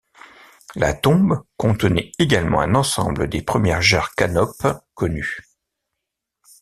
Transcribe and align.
La 0.75 0.95
tombe 0.95 1.43
contenait 1.57 2.11
également 2.17 2.59
un 2.61 2.73
ensemble 2.73 3.29
des 3.29 3.43
premières 3.43 3.83
jarres 3.83 4.15
canopes 4.15 4.65
connues. 4.95 5.37